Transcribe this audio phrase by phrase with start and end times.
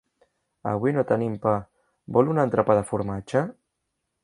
[0.71, 1.53] Avui no tenim pa,
[2.17, 3.47] vol un entrepà de formatge?